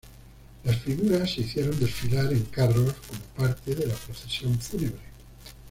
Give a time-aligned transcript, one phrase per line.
[0.63, 4.99] Las figuras se hicieron desfilar en carros como parte de la procesión fúnebre.